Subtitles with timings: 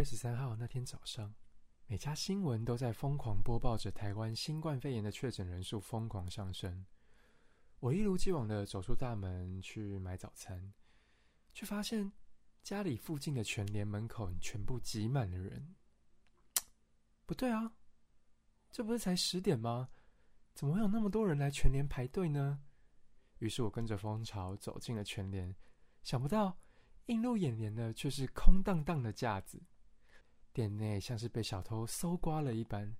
[0.00, 1.30] 月十三号那天早上，
[1.86, 6.86] 每家新闻都在疯狂播报着台湾新冠肺炎的确诊人数疯狂上升。
[7.80, 10.72] 我一如既往的走出大门去买早餐，
[11.52, 12.10] 却发现
[12.62, 15.76] 家里附近的全联门口全部挤满了人。
[17.26, 17.70] 不对啊，
[18.72, 19.90] 这不是才十点吗？
[20.54, 22.58] 怎么会有那么多人来全联排队呢？
[23.40, 25.54] 于是我跟着风潮走进了全联，
[26.02, 26.56] 想不到。
[27.06, 29.60] 映入眼帘的却是空荡荡的架子，
[30.52, 32.96] 店内像是被小偷搜刮了一般，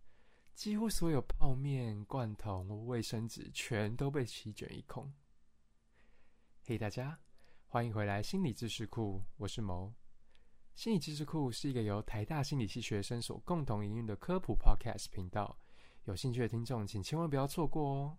[0.54, 5.12] 几乎所有泡面、罐头、卫生纸全都被席卷一空。
[6.64, 7.18] 嘿，大家，
[7.66, 9.92] 欢迎回来心理知识库，我是谋。
[10.76, 15.58] 心理知识库是一个由台大心理系学生所共同营运的科普 Podcast 频道，
[16.04, 18.18] 有兴趣的听众请千万不要错过哦。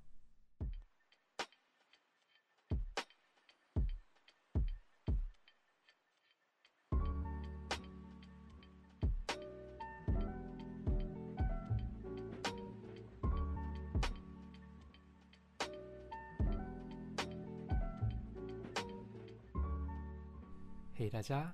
[21.02, 21.52] 嘿，大家，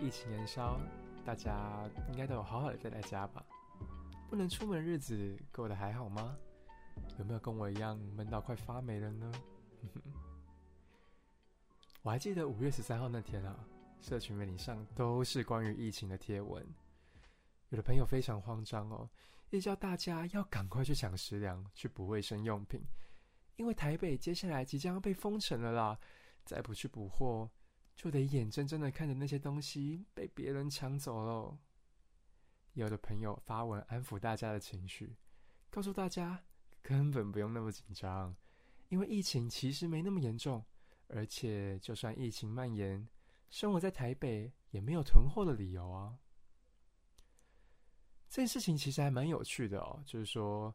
[0.00, 0.80] 疫情延烧，
[1.22, 3.44] 大家应该都有好好的待在家吧？
[4.30, 6.34] 不能出门日子过得还好吗？
[7.18, 9.30] 有没有跟我一样闷到快发霉了呢？
[12.00, 13.54] 我还记得五月十三号那天啊，
[14.00, 16.66] 社群媒体上都是关于疫情的贴文，
[17.68, 19.06] 有的朋友非常慌张哦，
[19.50, 22.80] 也叫大家要赶快去抢食粮，去补卫生用品，
[23.56, 25.98] 因为台北接下来即将要被封城了啦，
[26.46, 27.50] 再不去补货。
[27.96, 31.58] 就得眼睁睁的看着那些东西被别人抢走喽。
[32.74, 35.16] 有的朋友发文安抚大家的情绪，
[35.70, 36.44] 告诉大家
[36.82, 38.36] 根本不用那么紧张，
[38.90, 40.62] 因为疫情其实没那么严重，
[41.08, 43.08] 而且就算疫情蔓延，
[43.48, 46.18] 生活在台北也没有囤货的理由啊。
[48.28, 50.74] 这件事情其实还蛮有趣的哦，就是说，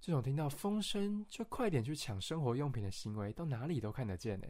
[0.00, 4.46] 这种听到风声就快点去抢生活用品的行为，到哪里都看得见呢。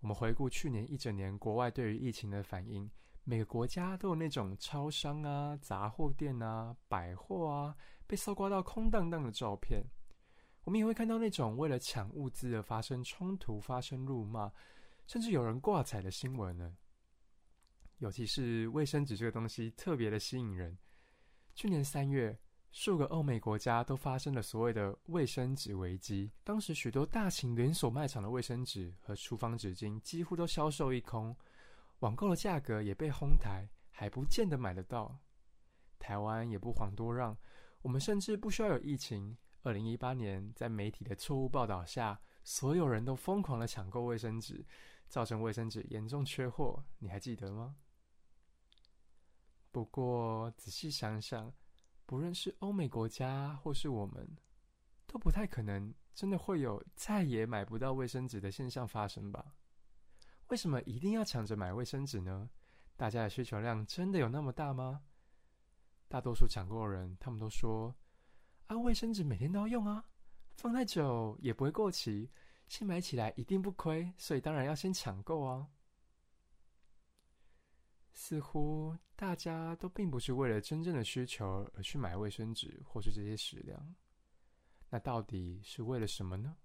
[0.00, 2.90] 我们回顾去年一整年国外对于疫情的反应，
[3.24, 9.82] 每个国家都有那种超商啊、杂货店啊、百货啊被搜刮到空荡荡的照片。
[10.64, 14.52] 我们也会看到那种为了抢物资而发生冲突、发生辱骂，
[15.06, 16.76] 甚至有人挂彩的新闻呢。
[17.98, 20.76] 尤其是卫生纸这个东西特别的吸引人。
[21.54, 22.38] 去年三月。
[22.78, 31.34] 数个欧美国家都发生了所谓的卫生纸危机，当时许多大型连锁卖场的卫生纸和厨房纸巾几乎都销售一空，
[32.00, 35.18] 网购的价格也被哄抬，还不见得买得到。
[35.98, 37.34] 台湾也不遑多让，
[37.80, 39.34] 我们甚至不需要有疫情。
[39.62, 44.62] 二零一八年，在媒体的错误报道下，所有人都疯狂的抢购卫生纸，
[45.08, 47.76] 造成卫生纸严重缺货，你还记得吗？
[49.72, 51.50] 不过仔细想想。
[52.06, 54.26] 不论是欧美国家或是我们，
[55.06, 59.44] 都不太可能真的会有再也买不到卫生纸的现象发生吧？
[60.48, 62.48] 为什么一定要抢着买卫生纸呢？
[62.96, 65.02] 大家的需求量真的有那么大吗？
[66.08, 67.92] 大多数抢购人他们都说
[68.68, 70.04] ：“啊，卫生纸每天都要用啊，
[70.54, 72.30] 放太久也不会过期，
[72.68, 75.66] 新买起来一定不亏，所以当然要先抢购啊。”
[78.18, 83.94] 似乎大家都并不是为了真正的需求而去买卫生纸或是这些食粮，
[84.88, 86.56] 那到底是为了什么呢？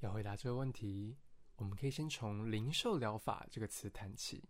[0.00, 1.18] 要回答这个问题，
[1.56, 4.48] 我们可以先从零售疗法这个词谈起。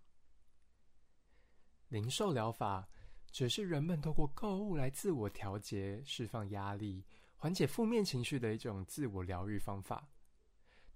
[1.89, 2.89] 零售疗法
[3.33, 7.05] 只是人们透过购物来自我调节、释放压力、
[7.35, 10.09] 缓解负面情绪的一种自我疗愈方法。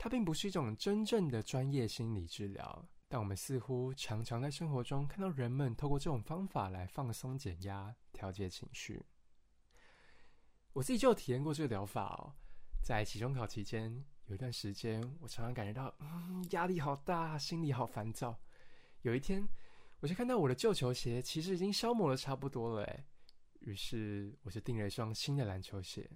[0.02, 9.04] 它并不是一种真正的专业心理治疗，但我们似乎常常在生活中看到人们透过这种方法来放松、减压、调节情绪。
[10.72, 12.32] 我自己就有体验过这个疗法哦，
[12.82, 18.40] 在期中考期间有一段时间，我常常感觉到嗯压力好大，心里好烦躁。
[19.02, 19.46] 有一天，
[20.00, 23.04] 我就看到我的旧球鞋其实已经消磨的差不多了，诶，
[23.58, 26.10] 于是我就订了一双新的篮球鞋。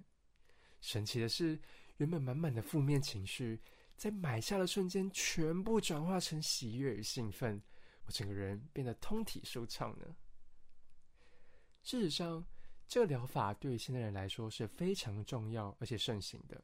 [0.81, 1.59] 神奇的是，
[1.97, 3.59] 原本满满的负面情绪。
[3.95, 7.61] 在买下的瞬间，全部转化成喜悦与兴奋，
[8.05, 10.15] 我整个人变得通体舒畅呢。
[11.81, 12.45] 事实上，
[12.87, 16.61] 这个疗法对于现代人来说是非常重要而且盛行的。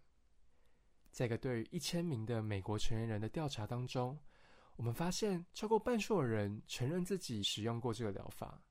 [1.10, 4.20] 在一个对于一千名的美国成年人的调查当中，
[4.76, 8.62] 我们发现超过半数的人承认自己使用过这个疗法，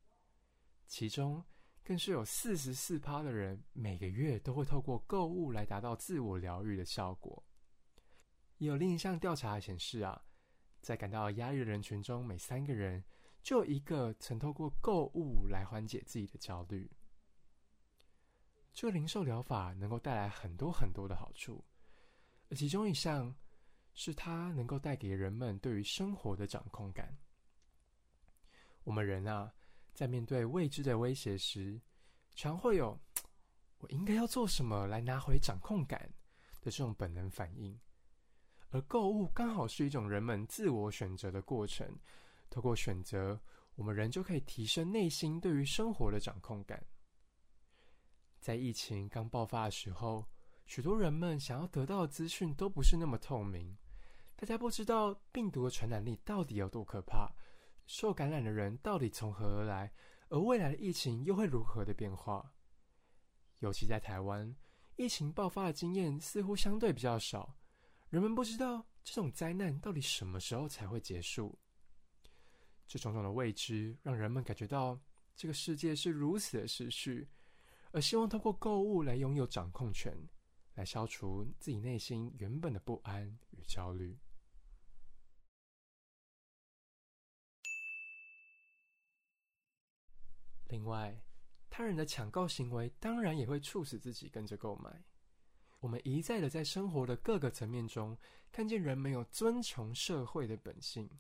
[0.86, 1.42] 其中
[1.90, 7.44] 更是有四十四趴的人每个月都会透过购物来达到自我疗愈的效果。
[8.58, 10.22] 有另一项调查显示啊，
[10.80, 13.02] 在感到压力的人群中，每三个人
[13.42, 16.88] 就有一个曾透过购物来缓解自己的焦虑。
[18.72, 21.64] 这个零售疗法能够带来很多很多的好处，
[22.50, 23.34] 而其中一项
[23.94, 27.18] 是它能够带给人们对于生活的掌控感。
[28.84, 29.52] 我们人啊，
[29.92, 31.80] 在面对未知的威胁时，
[32.34, 32.98] 常会有
[33.78, 36.00] “我应该要做什么来拿回掌控感”
[36.62, 37.78] 的这种本能反应。
[38.70, 41.98] 而购物刚好是一种人们自我选择的过程，
[42.48, 43.40] 透过选择，
[43.74, 46.80] 我们人就可以提升内心对于生活的掌控感。
[48.38, 50.24] 在疫情刚爆发的时候，
[50.66, 53.76] 许多人们想要得到的资讯都不是那么透明，
[54.36, 57.28] 大家不知道病毒的传染力到底有多可怕，
[57.92, 59.92] 受感染的人到底从何而来，
[60.28, 62.54] 而未来的疫情又会如何的变化。
[63.58, 64.54] 尤其在台湾，
[64.94, 67.58] 疫情爆发的经验似乎相对比较少。
[68.08, 71.58] 人们不知道这种灾难到底什么时候才会结束。
[72.86, 74.96] 这种种的未知，让人们感觉到
[75.34, 77.28] 这个世界是如此的失序，
[77.90, 80.16] 而希望通过购物来拥有掌控权，
[80.74, 84.16] 来消除自己内心原本的不安与焦虑。
[90.70, 91.20] 另外，
[91.68, 95.02] 他人的抢购行为当然也会促使自己跟着购买。
[95.80, 98.16] 我们一再的在生活的各个层面中，
[98.52, 101.10] 看见人们有遵从社会的本性。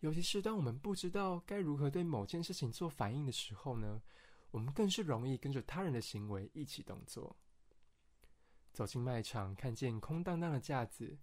[0.00, 4.02] 尤其是当我们不知道该如何对某件事情做反应的时候呢，
[4.50, 7.36] 我们更是容易跟着他人的行为一起动作。
[8.72, 11.18] 走进卖场，看见空荡荡的架子，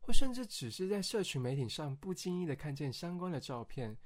[0.00, 3.96] 或甚至只是在社群媒体上不经意的看见相关的照片，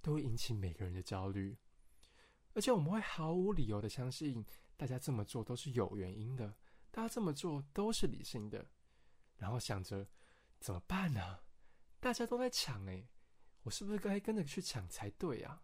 [0.00, 1.56] 都会引起每个人的焦虑。
[2.56, 4.42] 而且我们会毫无理由的相信，
[4.78, 6.54] 大家这么做都是有原因的。
[6.90, 8.66] 大家这么做都是理性的，
[9.36, 10.08] 然后想着
[10.58, 11.40] 怎么办呢？
[12.00, 13.06] 大家都在抢哎，
[13.62, 15.62] 我是不是该跟着去抢才对啊？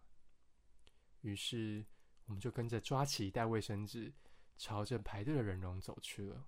[1.22, 1.82] 于是
[2.26, 4.12] 我们就跟着抓起一袋卫生纸，
[4.58, 6.46] 朝着排队的人龙走去了。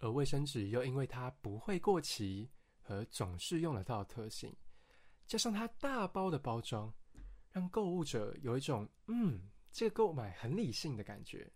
[0.00, 2.50] 而卫生纸又因为它不会过期
[2.82, 4.54] 和总是用得到的特性，
[5.26, 6.92] 加上它大包的包装，
[7.50, 11.50] 让购物者有一种嗯，这个购买很理性的感觉。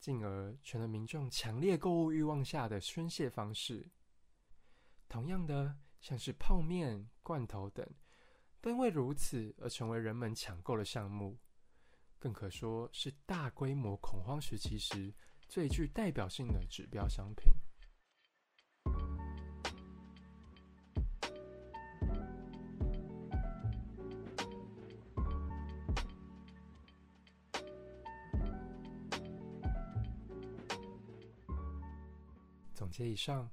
[0.00, 3.88] 进而成了民众强烈购物欲望下的宣泄方式。
[5.08, 7.88] 同样的，像是泡面、罐头等，
[8.60, 11.38] 都因为如此而成为人们抢购的项目，
[12.18, 15.14] 更可说是大规模恐慌时期时
[15.48, 17.52] 最具代表性的指标商品。
[32.82, 33.48] 总结以上，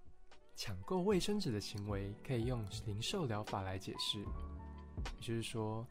[0.56, 5.86] 抢购卫生纸的行为可以用零售疗法来解释，也就是说，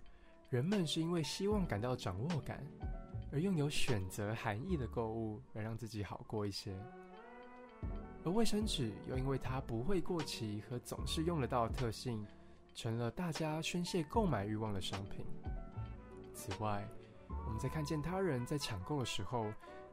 [0.50, 2.66] 人们是因为希望感到掌握感，
[3.30, 6.72] 而用有选择含义的购物来让自己好过一些；
[8.24, 12.26] 而卫生纸又因为它不会过期和总是用得到的特性，
[12.74, 15.24] 成了大家宣泄购买欲望的商品。
[16.34, 16.84] 此外，
[17.28, 19.46] 我们在看见他人在抢购的时候，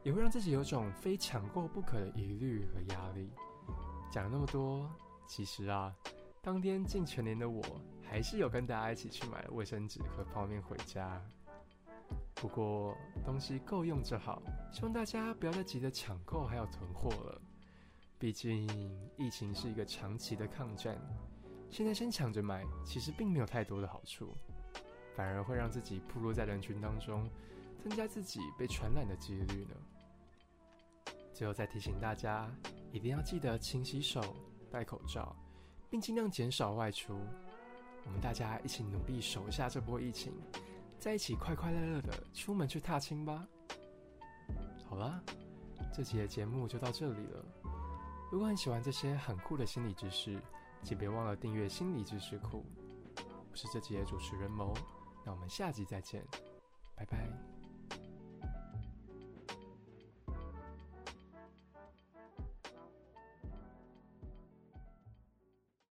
[0.05, 3.27] 也会让自己有种非抢购不可的疑虑和压力。
[4.11, 4.87] 讲了那么多，
[5.27, 5.93] 其实啊，
[6.43, 7.61] 当天进全年的我，
[8.03, 11.19] 还是有跟大家一起去买卫生纸和泡面回家。
[12.35, 12.95] 不过
[13.25, 17.41] 东西够用就好，希望大家不要再急着抢购还有囤货了。
[18.19, 18.67] 毕竟
[19.17, 20.95] 疫情是一个长期的抗战，
[21.71, 24.37] 现在先抢着买，其实并没有太多的好处，
[25.15, 27.27] 反而会让自己暴露在人群当中，
[27.81, 29.75] 增加自己被传染的几率呢。
[31.35, 32.49] 最后再提醒大家，
[32.93, 34.21] 一定要记得勤洗手、
[34.71, 35.35] 戴口罩，
[35.89, 37.13] 并尽量减少外出。
[38.05, 40.31] 我们大家一起努力守下这波疫情，
[40.97, 43.45] 在一起快快乐乐的出门去踏青吧。
[44.87, 45.21] 好啦，
[45.93, 47.45] 这期的节目就到这里了。
[48.31, 50.41] 如果很喜欢这些很酷的心理知识，
[50.83, 52.65] 请别忘了订阅心理知识库。
[53.51, 54.73] 我是这集的主持人谋，
[55.25, 56.23] 那我们下集再见，
[56.95, 57.54] 拜拜。